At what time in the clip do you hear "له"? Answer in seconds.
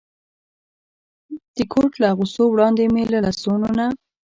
2.01-2.07, 3.13-3.19